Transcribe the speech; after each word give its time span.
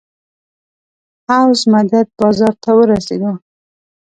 حوض 1.27 1.61
مدد 1.73 2.07
بازار 2.19 2.53
ته 2.63 2.69
ورسېدو. 2.77 3.31